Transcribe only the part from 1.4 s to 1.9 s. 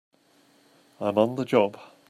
job!